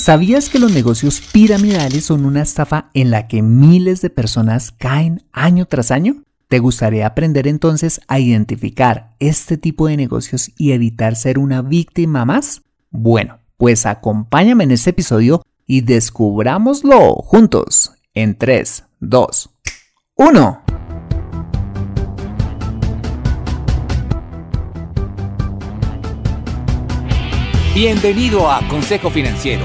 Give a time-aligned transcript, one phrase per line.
[0.00, 5.24] ¿Sabías que los negocios piramidales son una estafa en la que miles de personas caen
[5.30, 6.22] año tras año?
[6.48, 12.24] ¿Te gustaría aprender entonces a identificar este tipo de negocios y evitar ser una víctima
[12.24, 12.62] más?
[12.88, 19.50] Bueno, pues acompáñame en este episodio y descubrámoslo juntos en 3, 2,
[20.14, 20.62] 1.
[27.74, 29.64] Bienvenido a Consejo Financiero,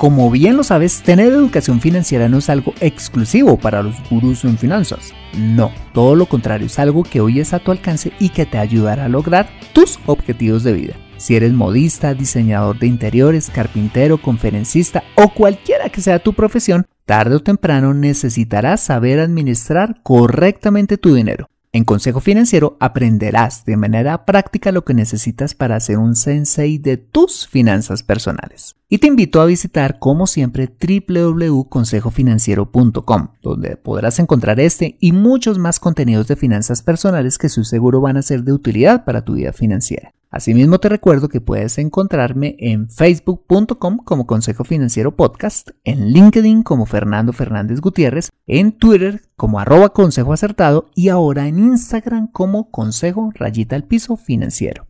[0.00, 4.56] Como bien lo sabes, tener educación financiera no es algo exclusivo para los gurús en
[4.56, 5.12] finanzas.
[5.36, 8.56] No, todo lo contrario, es algo que hoy es a tu alcance y que te
[8.56, 10.94] ayudará a lograr tus objetivos de vida.
[11.18, 17.36] Si eres modista, diseñador de interiores, carpintero, conferencista o cualquiera que sea tu profesión, tarde
[17.36, 21.50] o temprano necesitarás saber administrar correctamente tu dinero.
[21.72, 26.96] En Consejo Financiero aprenderás de manera práctica lo que necesitas para ser un sensei de
[26.96, 28.74] tus finanzas personales.
[28.88, 35.78] Y te invito a visitar, como siempre, www.consejofinanciero.com, donde podrás encontrar este y muchos más
[35.78, 39.52] contenidos de finanzas personales que su seguro van a ser de utilidad para tu vida
[39.52, 40.12] financiera.
[40.30, 46.86] Asimismo te recuerdo que puedes encontrarme en facebook.com como Consejo Financiero Podcast, en LinkedIn como
[46.86, 53.32] Fernando Fernández Gutiérrez, en Twitter como arroba consejo acertado y ahora en Instagram como consejo
[53.34, 54.86] rayita al piso financiero.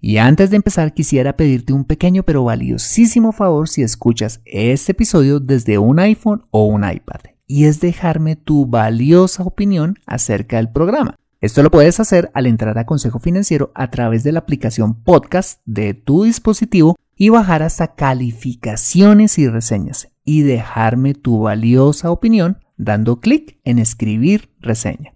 [0.00, 5.40] Y antes de empezar quisiera pedirte un pequeño pero valiosísimo favor si escuchas este episodio
[5.40, 11.16] desde un iPhone o un iPad, y es dejarme tu valiosa opinión acerca del programa.
[11.44, 15.60] Esto lo puedes hacer al entrar a Consejo Financiero a través de la aplicación podcast
[15.66, 23.20] de tu dispositivo y bajar hasta calificaciones y reseñas y dejarme tu valiosa opinión dando
[23.20, 25.12] clic en escribir reseña.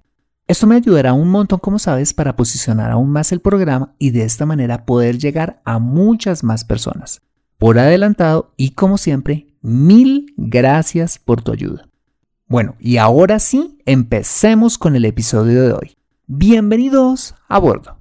[0.46, 4.24] Esto me ayudará un montón, como sabes, para posicionar aún más el programa y de
[4.24, 7.22] esta manera poder llegar a muchas más personas.
[7.56, 11.88] Por adelantado y como siempre, mil gracias por tu ayuda.
[12.48, 15.97] Bueno, y ahora sí, empecemos con el episodio de hoy.
[16.30, 17.96] Bienvenidos a bordo.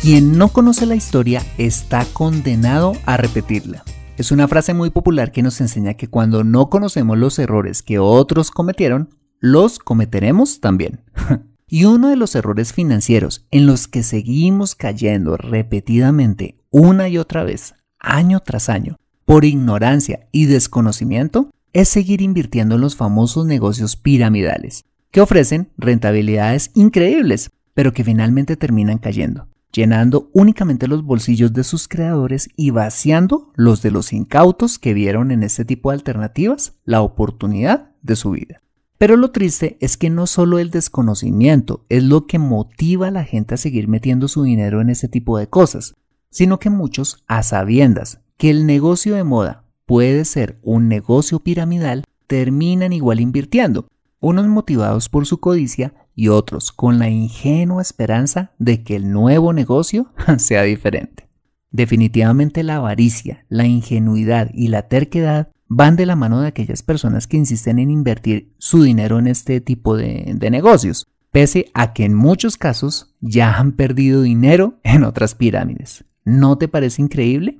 [0.00, 3.84] Quien no conoce la historia está condenado a repetirla.
[4.16, 7.98] Es una frase muy popular que nos enseña que cuando no conocemos los errores que
[7.98, 11.02] otros cometieron, los cometeremos también.
[11.66, 17.44] y uno de los errores financieros en los que seguimos cayendo repetidamente una y otra
[17.44, 18.96] vez, año tras año,
[19.26, 26.72] por ignorancia y desconocimiento, es seguir invirtiendo en los famosos negocios piramidales, que ofrecen rentabilidades
[26.74, 33.52] increíbles, pero que finalmente terminan cayendo, llenando únicamente los bolsillos de sus creadores y vaciando
[33.54, 38.32] los de los incautos que vieron en este tipo de alternativas la oportunidad de su
[38.32, 38.60] vida.
[38.98, 43.24] Pero lo triste es que no solo el desconocimiento es lo que motiva a la
[43.24, 45.94] gente a seguir metiendo su dinero en ese tipo de cosas,
[46.30, 52.04] sino que muchos, a sabiendas que el negocio de moda puede ser un negocio piramidal,
[52.26, 53.86] terminan igual invirtiendo,
[54.22, 59.52] unos motivados por su codicia y otros con la ingenua esperanza de que el nuevo
[59.52, 61.28] negocio sea diferente.
[61.70, 67.26] Definitivamente la avaricia, la ingenuidad y la terquedad van de la mano de aquellas personas
[67.26, 72.14] que insisten en invertir su dinero en este tipo de, negocios, pese a que en
[72.14, 76.04] muchos casos ya han perdido dinero en otras pirámides.
[76.24, 77.58] ¿No te parece increíble?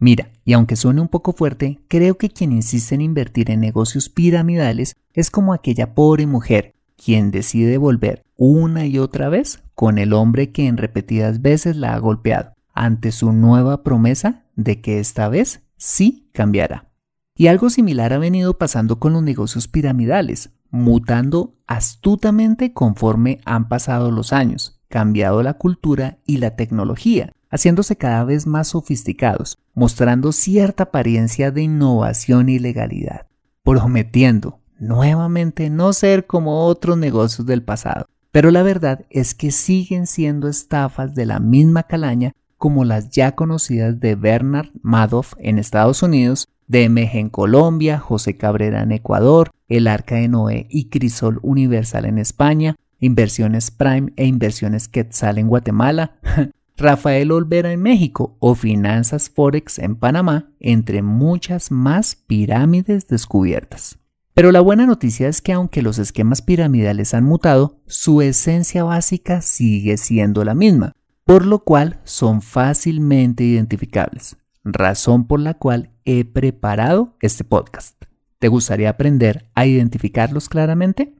[0.00, 4.08] Mira, y aunque suene un poco fuerte, creo que quien insiste en invertir en negocios
[4.08, 10.12] piramidales es como aquella pobre mujer quien decide volver una y otra vez con el
[10.12, 15.28] hombre que en repetidas veces la ha golpeado, ante su nueva promesa de que esta
[15.28, 16.90] vez sí cambiará.
[17.36, 24.10] Y algo similar ha venido pasando con los negocios piramidales, mutando astutamente conforme han pasado
[24.10, 30.84] los años, cambiado la cultura y la tecnología, haciéndose cada vez más sofisticados, mostrando cierta
[30.84, 33.26] apariencia de innovación y legalidad,
[33.62, 38.06] prometiendo, nuevamente no ser como otros negocios del pasado.
[38.32, 43.34] Pero la verdad es que siguen siendo estafas de la misma calaña como las ya
[43.34, 49.88] conocidas de Bernard Madoff en Estados Unidos, DMG en Colombia, José Cabrera en Ecuador, El
[49.88, 56.18] Arca de Noé y Crisol Universal en España, Inversiones Prime e Inversiones Quetzal en Guatemala,
[56.80, 63.98] Rafael Olvera en México o Finanzas Forex en Panamá, entre muchas más pirámides descubiertas.
[64.32, 69.42] Pero la buena noticia es que aunque los esquemas piramidales han mutado, su esencia básica
[69.42, 70.92] sigue siendo la misma,
[71.24, 78.02] por lo cual son fácilmente identificables, razón por la cual he preparado este podcast.
[78.38, 81.14] ¿Te gustaría aprender a identificarlos claramente?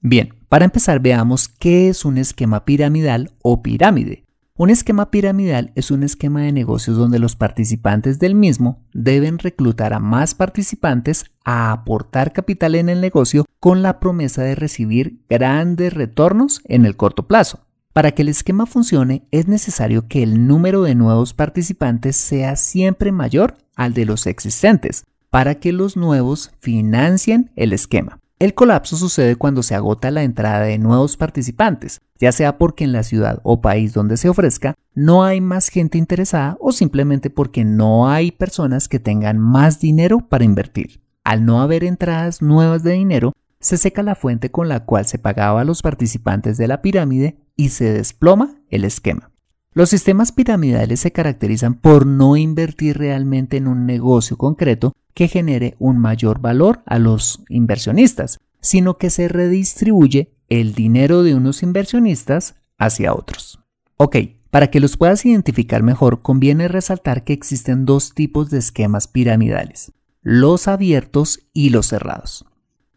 [0.00, 4.24] Bien, para empezar veamos qué es un esquema piramidal o pirámide.
[4.54, 9.94] Un esquema piramidal es un esquema de negocios donde los participantes del mismo deben reclutar
[9.94, 15.94] a más participantes a aportar capital en el negocio con la promesa de recibir grandes
[15.94, 17.60] retornos en el corto plazo.
[17.94, 23.10] Para que el esquema funcione es necesario que el número de nuevos participantes sea siempre
[23.10, 28.21] mayor al de los existentes, para que los nuevos financien el esquema.
[28.42, 32.90] El colapso sucede cuando se agota la entrada de nuevos participantes, ya sea porque en
[32.90, 37.64] la ciudad o país donde se ofrezca no hay más gente interesada o simplemente porque
[37.64, 41.00] no hay personas que tengan más dinero para invertir.
[41.22, 45.20] Al no haber entradas nuevas de dinero, se seca la fuente con la cual se
[45.20, 49.31] pagaba a los participantes de la pirámide y se desploma el esquema.
[49.74, 55.76] Los sistemas piramidales se caracterizan por no invertir realmente en un negocio concreto que genere
[55.78, 62.54] un mayor valor a los inversionistas, sino que se redistribuye el dinero de unos inversionistas
[62.76, 63.60] hacia otros.
[63.96, 64.16] Ok,
[64.50, 69.92] para que los puedas identificar mejor, conviene resaltar que existen dos tipos de esquemas piramidales,
[70.20, 72.44] los abiertos y los cerrados.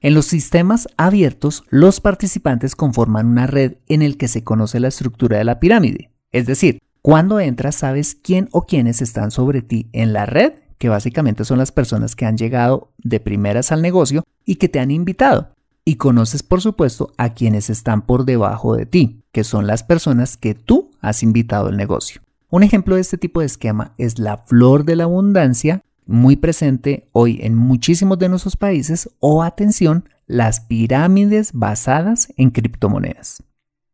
[0.02, 4.90] En los sistemas abiertos, los participantes conforman una red en el que se conoce la
[4.90, 6.12] estructura de la pirámide.
[6.36, 10.90] Es decir, cuando entras sabes quién o quiénes están sobre ti en la red, que
[10.90, 14.92] básicamente son las personas que han llegado de primeras al negocio y que te han
[14.92, 15.52] invitado.
[15.86, 20.36] Y conoces por supuesto a quienes están por debajo de ti, que son las personas
[20.36, 22.20] que tú has invitado al negocio.
[22.50, 27.08] Un ejemplo de este tipo de esquema es la flor de la abundancia, muy presente
[27.14, 33.42] hoy en muchísimos de nuestros países, o atención, las pirámides basadas en criptomonedas.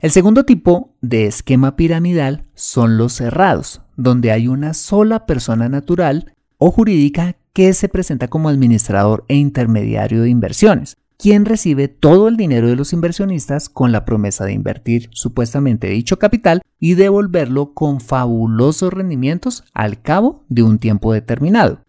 [0.02, 6.34] El segundo tipo de esquema piramidal son los cerrados, donde hay una sola persona natural
[6.58, 12.36] o jurídica que se presenta como administrador e intermediario de inversiones, quien recibe todo el
[12.36, 18.02] dinero de los inversionistas con la promesa de invertir supuestamente dicho capital y devolverlo con
[18.02, 21.82] fabulosos rendimientos al cabo de un tiempo determinado.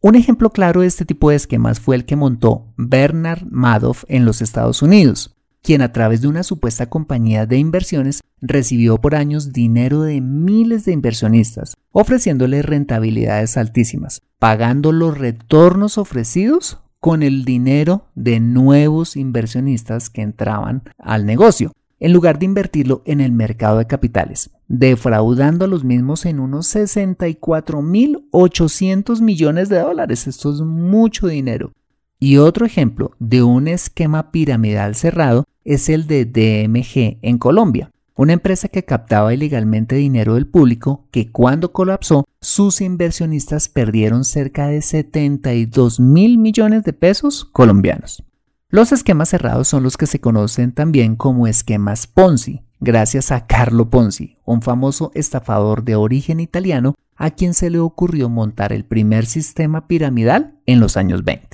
[0.00, 4.24] Un ejemplo claro de este tipo de esquemas fue el que montó Bernard Madoff en
[4.24, 5.31] los Estados Unidos,
[5.62, 10.84] quien a través de una supuesta compañía de inversiones recibió por años dinero de miles
[10.84, 20.10] de inversionistas, ofreciéndoles rentabilidades altísimas, pagando los retornos ofrecidos con el dinero de nuevos inversionistas
[20.10, 21.70] que entraban al negocio,
[22.00, 26.74] en lugar de invertirlo en el mercado de capitales, defraudando a los mismos en unos
[26.74, 30.26] 64.800 millones de dólares.
[30.26, 31.70] Esto es mucho dinero.
[32.18, 38.34] Y otro ejemplo de un esquema piramidal cerrado es el de DMG en Colombia, una
[38.34, 44.82] empresa que captaba ilegalmente dinero del público que cuando colapsó sus inversionistas perdieron cerca de
[44.82, 48.22] 72 mil millones de pesos colombianos.
[48.68, 53.90] Los esquemas cerrados son los que se conocen también como esquemas Ponzi, gracias a Carlo
[53.90, 59.26] Ponzi, un famoso estafador de origen italiano a quien se le ocurrió montar el primer
[59.26, 61.48] sistema piramidal en los años 20.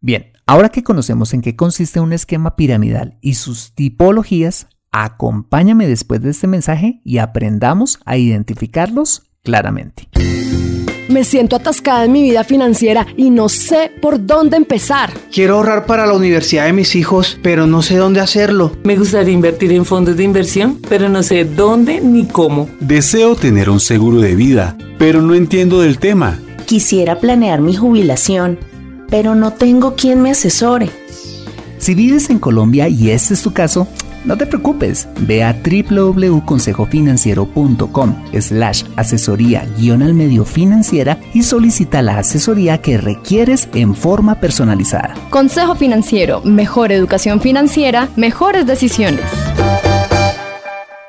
[0.00, 6.22] Bien, ahora que conocemos en qué consiste un esquema piramidal y sus tipologías, acompáñame después
[6.22, 10.08] de este mensaje y aprendamos a identificarlos claramente.
[11.08, 15.10] Me siento atascada en mi vida financiera y no sé por dónde empezar.
[15.30, 18.72] Quiero ahorrar para la universidad de mis hijos, pero no sé dónde hacerlo.
[18.84, 22.68] Me gustaría invertir en fondos de inversión, pero no sé dónde ni cómo.
[22.80, 26.40] Deseo tener un seguro de vida, pero no entiendo del tema.
[26.64, 28.58] Quisiera planear mi jubilación
[29.12, 30.88] pero no tengo quien me asesore.
[31.76, 33.86] Si vives en Colombia y este es tu caso,
[34.24, 42.16] no te preocupes, ve a www.consejofinanciero.com slash asesoría guion al medio financiera y solicita la
[42.18, 45.12] asesoría que requieres en forma personalizada.
[45.28, 49.20] Consejo Financiero, mejor educación financiera, mejores decisiones.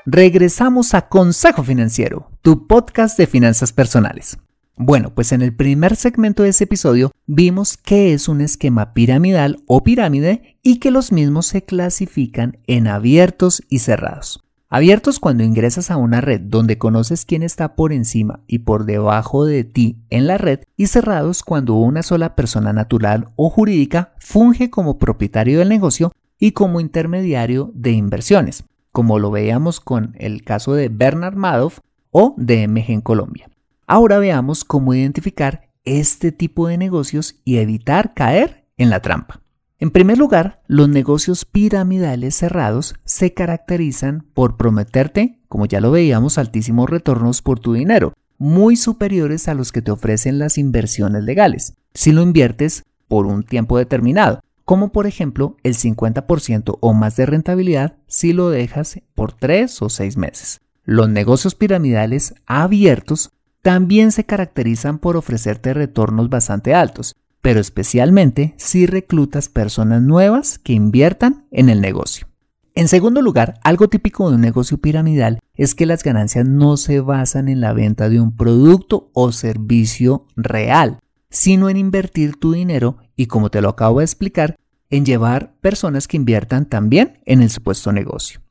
[0.05, 4.37] Regresamos a Consejo Financiero, tu podcast de finanzas personales.
[4.75, 9.61] Bueno, pues en el primer segmento de ese episodio vimos qué es un esquema piramidal
[9.67, 14.43] o pirámide y que los mismos se clasifican en abiertos y cerrados.
[14.69, 19.45] Abiertos cuando ingresas a una red donde conoces quién está por encima y por debajo
[19.45, 24.71] de ti en la red y cerrados cuando una sola persona natural o jurídica funge
[24.71, 30.73] como propietario del negocio y como intermediario de inversiones, como lo veíamos con el caso
[30.73, 31.77] de Bernard Madoff
[32.09, 33.52] o de MG en Colombia.
[33.85, 39.41] Ahora veamos cómo identificar este tipo de negocios y evitar caer en la trampa.
[39.77, 46.37] En primer lugar, los negocios piramidales cerrados se caracterizan por prometerte, como ya lo veíamos,
[46.37, 51.73] altísimos retornos por tu dinero, muy superiores a los que te ofrecen las inversiones legales,
[51.93, 57.25] si lo inviertes por un tiempo determinado, como por ejemplo el 50% o más de
[57.25, 60.61] rentabilidad si lo dejas por 3 o 6 meses.
[60.85, 63.31] Los negocios piramidales abiertos
[63.63, 70.73] también se caracterizan por ofrecerte retornos bastante altos, pero especialmente si reclutas personas nuevas que
[70.73, 72.27] inviertan en el negocio.
[72.75, 76.99] En segundo lugar, algo típico de un negocio piramidal es que las ganancias no se
[76.99, 82.97] basan en la venta de un producto o servicio real, sino en invertir tu dinero
[83.15, 84.57] y, como te lo acabo de explicar,
[84.89, 88.41] en llevar personas que inviertan también en el supuesto negocio.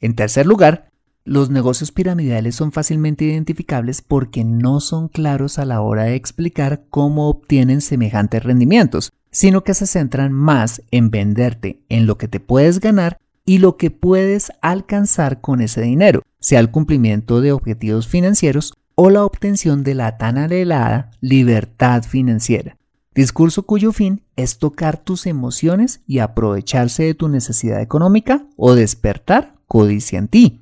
[0.00, 0.89] En tercer lugar,
[1.24, 6.84] los negocios piramidales son fácilmente identificables porque no son claros a la hora de explicar
[6.88, 12.40] cómo obtienen semejantes rendimientos, sino que se centran más en venderte en lo que te
[12.40, 18.08] puedes ganar y lo que puedes alcanzar con ese dinero, sea el cumplimiento de objetivos
[18.08, 22.76] financieros o la obtención de la tan anhelada libertad financiera.
[23.14, 29.54] Discurso cuyo fin es tocar tus emociones y aprovecharse de tu necesidad económica o despertar
[29.66, 30.60] codicia en ti.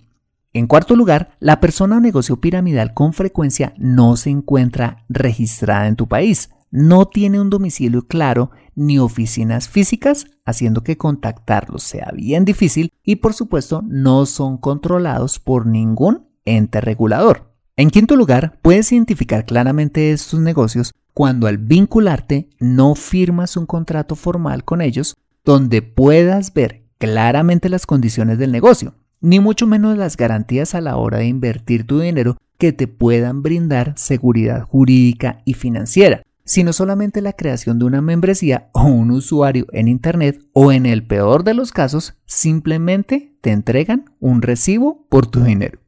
[0.58, 5.94] En cuarto lugar, la persona o negocio piramidal con frecuencia no se encuentra registrada en
[5.94, 12.44] tu país, no tiene un domicilio claro ni oficinas físicas, haciendo que contactarlos sea bien
[12.44, 17.54] difícil y por supuesto no son controlados por ningún ente regulador.
[17.76, 24.16] En quinto lugar, puedes identificar claramente estos negocios cuando al vincularte no firmas un contrato
[24.16, 30.16] formal con ellos donde puedas ver claramente las condiciones del negocio, ni mucho menos las
[30.16, 35.54] garantías a la hora de invertir tu dinero que te puedan brindar seguridad jurídica y
[35.54, 40.86] financiera, sino solamente la creación de una membresía o un usuario en Internet o en
[40.86, 45.78] el peor de los casos simplemente te entregan un recibo por tu dinero.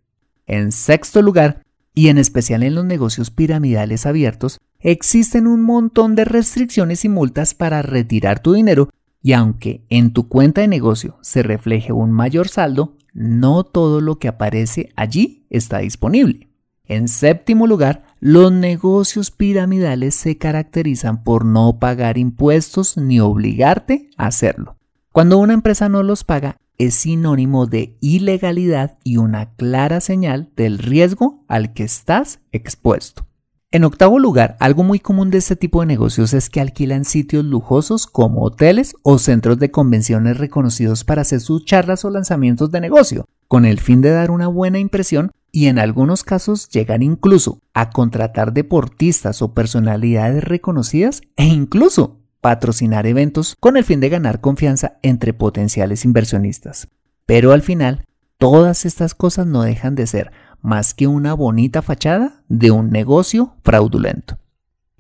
[0.46, 1.62] En sexto lugar,
[1.94, 7.54] y en especial en los negocios piramidales abiertos, existen un montón de restricciones y multas
[7.54, 8.90] para retirar tu dinero
[9.22, 14.18] y aunque en tu cuenta de negocio se refleje un mayor saldo, no todo lo
[14.18, 16.48] que aparece allí está disponible.
[16.84, 24.26] En séptimo lugar, los negocios piramidales se caracterizan por no pagar impuestos ni obligarte a
[24.26, 24.76] hacerlo.
[25.12, 30.78] Cuando una empresa no los paga, es sinónimo de ilegalidad y una clara señal del
[30.78, 33.26] riesgo al que estás expuesto.
[33.72, 37.44] En octavo lugar, algo muy común de este tipo de negocios es que alquilan sitios
[37.44, 42.80] lujosos como hoteles o centros de convenciones reconocidos para hacer sus charlas o lanzamientos de
[42.80, 47.60] negocio, con el fin de dar una buena impresión y en algunos casos llegan incluso
[47.72, 54.40] a contratar deportistas o personalidades reconocidas e incluso patrocinar eventos con el fin de ganar
[54.40, 56.88] confianza entre potenciales inversionistas.
[57.24, 58.04] Pero al final,
[58.36, 63.54] todas estas cosas no dejan de ser más que una bonita fachada de un negocio
[63.62, 64.38] fraudulento.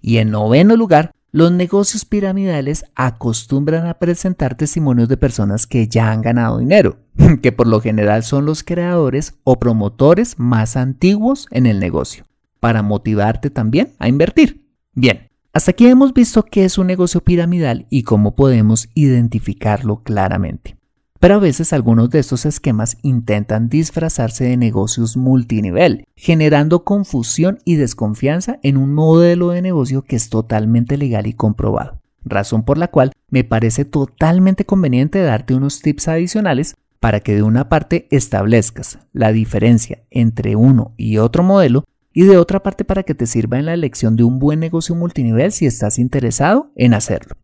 [0.00, 6.10] Y en noveno lugar, los negocios piramidales acostumbran a presentar testimonios de personas que ya
[6.10, 6.96] han ganado dinero,
[7.42, 12.24] que por lo general son los creadores o promotores más antiguos en el negocio,
[12.58, 14.66] para motivarte también a invertir.
[14.92, 20.79] Bien, hasta aquí hemos visto qué es un negocio piramidal y cómo podemos identificarlo claramente.
[21.20, 27.76] Pero a veces algunos de estos esquemas intentan disfrazarse de negocios multinivel, generando confusión y
[27.76, 32.00] desconfianza en un modelo de negocio que es totalmente legal y comprobado.
[32.24, 37.42] Razón por la cual me parece totalmente conveniente darte unos tips adicionales para que de
[37.42, 41.84] una parte establezcas la diferencia entre uno y otro modelo
[42.14, 44.94] y de otra parte para que te sirva en la elección de un buen negocio
[44.94, 47.36] multinivel si estás interesado en hacerlo.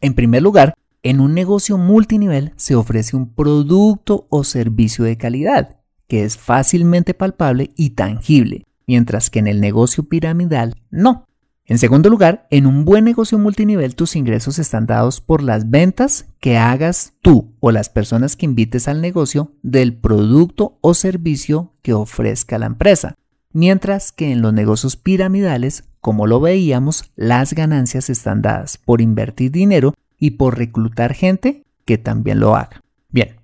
[0.00, 5.76] En primer lugar, en un negocio multinivel se ofrece un producto o servicio de calidad
[6.08, 11.26] que es fácilmente palpable y tangible, mientras que en el negocio piramidal no.
[11.66, 16.26] En segundo lugar, en un buen negocio multinivel tus ingresos están dados por las ventas
[16.40, 21.94] que hagas tú o las personas que invites al negocio del producto o servicio que
[21.94, 23.14] ofrezca la empresa,
[23.52, 29.50] mientras que en los negocios piramidales como lo veíamos, las ganancias están dadas por invertir
[29.50, 32.82] dinero y por reclutar gente que también lo haga.
[33.10, 33.36] Bien,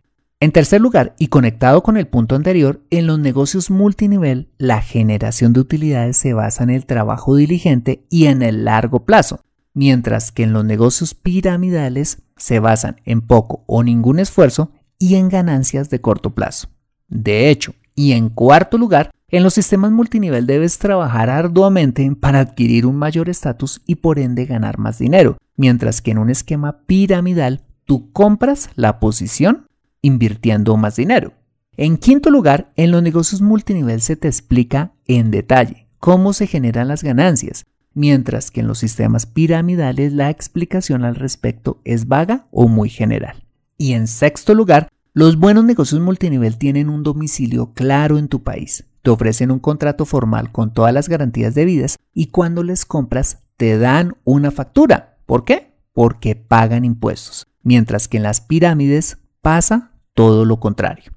[0.43, 5.53] en tercer lugar, y conectado con el punto anterior, en los negocios multinivel, la generación
[5.53, 9.41] de utilidades se basa en el trabajo diligente y en el largo plazo,
[9.75, 15.29] mientras que en los negocios piramidales se basan en poco o ningún esfuerzo y en
[15.29, 16.69] ganancias de corto plazo.
[17.09, 22.87] De hecho, y en cuarto lugar, en los sistemas multinivel debes trabajar arduamente para adquirir
[22.87, 27.61] un mayor estatus y por ende ganar más dinero, mientras que en un esquema piramidal
[27.85, 29.67] tú compras la posición
[30.01, 31.35] invirtiendo más dinero.
[31.77, 36.89] En quinto lugar, en los negocios multinivel se te explica en detalle cómo se generan
[36.89, 42.67] las ganancias, mientras que en los sistemas piramidales la explicación al respecto es vaga o
[42.67, 43.45] muy general.
[43.77, 48.87] Y en sexto lugar, los buenos negocios multinivel tienen un domicilio claro en tu país.
[49.03, 53.77] Te ofrecen un contrato formal con todas las garantías debidas y cuando les compras te
[53.77, 55.10] dan una factura.
[55.31, 55.77] ¿Por qué?
[55.93, 57.47] Porque pagan impuestos.
[57.63, 61.13] Mientras que en las pirámides pasa todo lo contrario.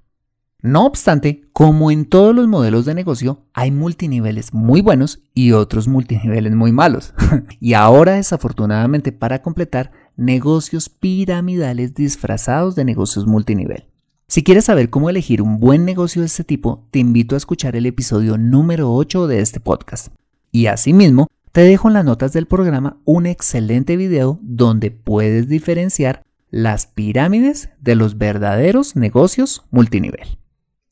[0.61, 5.87] No obstante, como en todos los modelos de negocio, hay multiniveles muy buenos y otros
[5.87, 7.15] multiniveles muy malos.
[7.59, 13.87] y ahora, desafortunadamente, para completar, negocios piramidales disfrazados de negocios multinivel.
[14.27, 17.75] Si quieres saber cómo elegir un buen negocio de este tipo, te invito a escuchar
[17.75, 20.13] el episodio número 8 de este podcast.
[20.51, 26.23] Y asimismo, te dejo en las notas del programa un excelente video donde puedes diferenciar
[26.49, 30.39] las pirámides de los verdaderos negocios multinivel.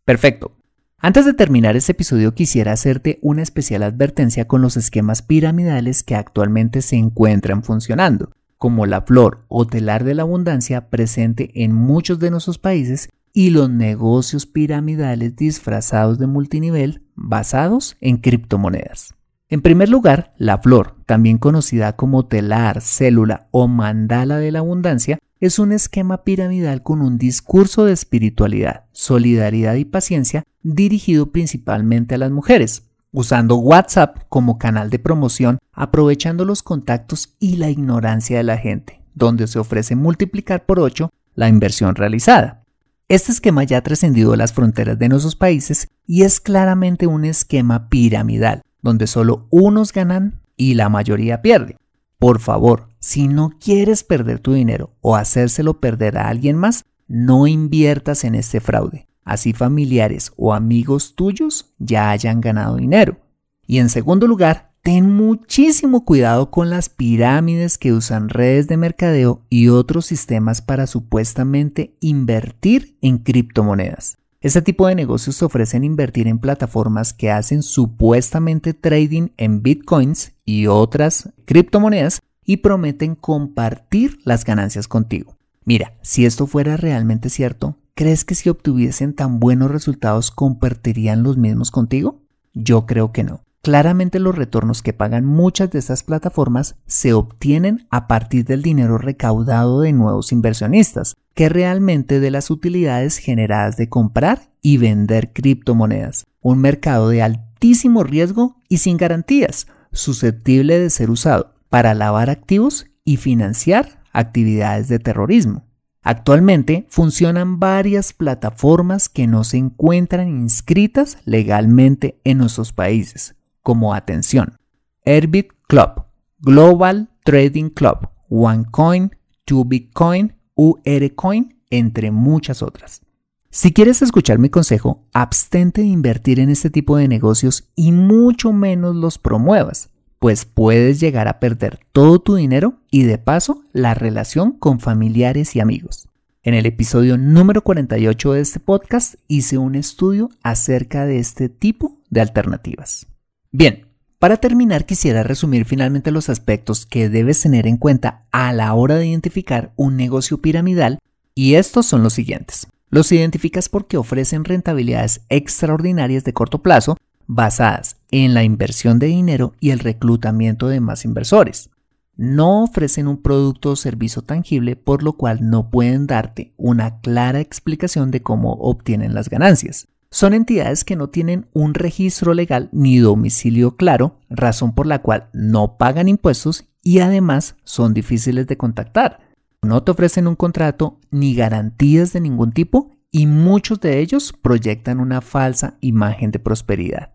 [0.06, 0.56] Perfecto.
[1.00, 6.14] Antes de terminar este episodio quisiera hacerte una especial advertencia con los esquemas piramidales que
[6.14, 12.20] actualmente se encuentran funcionando, como la flor o telar de la abundancia presente en muchos
[12.20, 19.16] de nuestros países y los negocios piramidales disfrazados de multinivel basados en criptomonedas.
[19.52, 25.20] En primer lugar, la flor, también conocida como telar, célula o mandala de la abundancia,
[25.42, 32.18] es un esquema piramidal con un discurso de espiritualidad, solidaridad y paciencia dirigido principalmente a
[32.18, 38.44] las mujeres, usando WhatsApp como canal de promoción, aprovechando los contactos y la ignorancia de
[38.44, 42.64] la gente, donde se ofrece multiplicar por 8 la inversión realizada.
[43.10, 47.90] Este esquema ya ha trascendido las fronteras de nuestros países y es claramente un esquema
[47.90, 51.78] piramidal, donde solo unos ganan y la mayoría pierde.
[52.20, 57.48] Por favor, si no quieres perder tu dinero o hacérselo perder a alguien más, no
[57.48, 59.08] inviertas en este fraude.
[59.24, 63.18] Así familiares o amigos tuyos ya hayan ganado dinero.
[63.66, 69.42] Y en segundo lugar, ten muchísimo cuidado con las pirámides que usan redes de mercadeo
[69.50, 74.21] y otros sistemas para supuestamente invertir en criptomonedas.
[74.42, 80.66] Este tipo de negocios ofrecen invertir en plataformas que hacen supuestamente trading en bitcoins y
[80.66, 85.38] otras criptomonedas y prometen compartir las ganancias contigo.
[85.64, 91.38] Mira, si esto fuera realmente cierto, ¿crees que si obtuviesen tan buenos resultados compartirían los
[91.38, 92.24] mismos contigo?
[92.56, 93.44] Yo creo que no.
[93.62, 98.98] Claramente los retornos que pagan muchas de estas plataformas se obtienen a partir del dinero
[98.98, 106.26] recaudado de nuevos inversionistas, que realmente de las utilidades generadas de comprar y vender criptomonedas,
[106.42, 112.88] un mercado de altísimo riesgo y sin garantías, susceptible de ser usado para lavar activos
[113.04, 115.66] y financiar actividades de terrorismo.
[116.04, 124.58] Actualmente funcionan varias plataformas que no se encuentran inscritas legalmente en nuestros países, como atención,
[125.06, 126.06] Airbit Club,
[126.40, 129.16] Global Trading Club, OneCoin,
[129.46, 133.02] 2Bitcoin, URCoin, entre muchas otras.
[133.50, 138.54] Si quieres escuchar mi consejo, abstente de invertir en este tipo de negocios y mucho
[138.54, 143.94] menos los promuevas, pues puedes llegar a perder todo tu dinero y de paso la
[143.94, 146.08] relación con familiares y amigos.
[146.44, 152.00] En el episodio número 48 de este podcast hice un estudio acerca de este tipo
[152.10, 153.08] de alternativas.
[153.52, 153.88] Bien,
[154.22, 158.98] para terminar quisiera resumir finalmente los aspectos que debes tener en cuenta a la hora
[158.98, 161.00] de identificar un negocio piramidal
[161.34, 162.68] y estos son los siguientes.
[162.92, 169.56] Los identificas porque ofrecen rentabilidades extraordinarias de corto plazo basadas en la inversión de dinero
[169.60, 171.72] y el reclutamiento de más inversores.
[172.16, 177.40] No ofrecen un producto o servicio tangible por lo cual no pueden darte una clara
[177.40, 183.00] explicación de cómo obtienen las ganancias son entidades que no tienen un registro legal ni
[183.00, 189.22] domicilio claro, razón por la cual no pagan impuestos y además son difíciles de contactar.
[189.62, 195.00] No te ofrecen un contrato ni garantías de ningún tipo y muchos de ellos proyectan
[195.00, 197.12] una falsa imagen de prosperidad.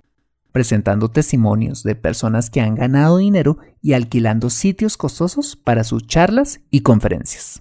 [0.52, 6.62] presentando testimonios de personas que han ganado dinero y alquilando sitios costosos para sus charlas
[6.70, 7.61] y conferencias.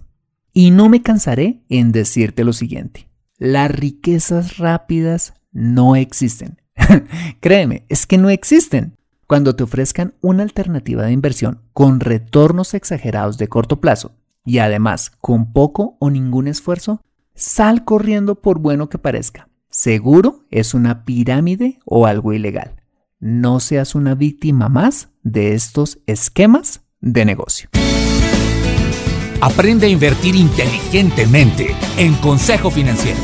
[0.54, 6.62] Y no me cansaré en decirte lo siguiente, las riquezas rápidas no existen.
[7.40, 8.96] Créeme, es que no existen.
[9.28, 15.12] Cuando te ofrezcan una alternativa de inversión con retornos exagerados de corto plazo y además
[15.20, 17.02] con poco o ningún esfuerzo,
[17.34, 19.50] sal corriendo por bueno que parezca.
[19.70, 22.76] Seguro es una pirámide o algo ilegal.
[23.20, 27.70] No seas una víctima más de estos esquemas de negocio.
[29.42, 33.20] Aprende a invertir inteligentemente en Consejo Financiero.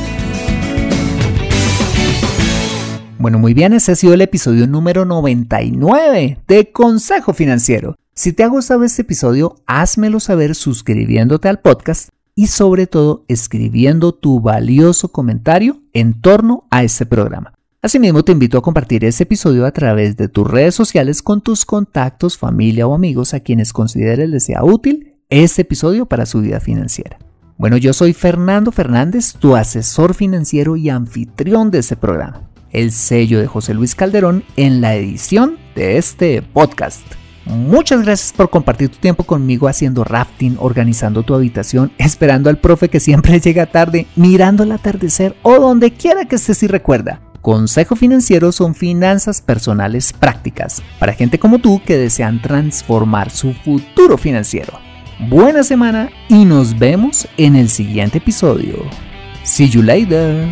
[3.18, 7.96] Bueno, muy bien, ese ha sido el episodio número 99 de Consejo Financiero.
[8.14, 14.12] Si te ha gustado este episodio, házmelo saber suscribiéndote al podcast y sobre todo escribiendo
[14.14, 17.54] tu valioso comentario en torno a este programa.
[17.82, 21.66] Asimismo, te invito a compartir este episodio a través de tus redes sociales con tus
[21.66, 26.60] contactos, familia o amigos a quienes consideres les sea útil este episodio para su vida
[26.60, 27.18] financiera.
[27.58, 32.50] Bueno, yo soy Fernando Fernández, tu asesor financiero y anfitrión de este programa.
[32.72, 37.02] El sello de José Luis Calderón en la edición de este podcast.
[37.46, 42.90] Muchas gracias por compartir tu tiempo conmigo haciendo rafting, organizando tu habitación, esperando al profe
[42.90, 47.22] que siempre llega tarde, mirando el atardecer o donde quiera que estés y recuerda.
[47.42, 54.18] Consejo Financiero son finanzas personales prácticas para gente como tú que desean transformar su futuro
[54.18, 54.91] financiero.
[55.30, 58.84] Buena semana y nos vemos en el siguiente episodio.
[59.44, 60.48] See you later.